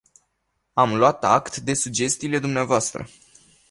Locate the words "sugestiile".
1.73-2.39